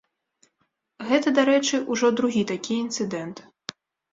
[1.09, 3.37] Гэта, дарэчы, ужо другі такі інцыдэнт.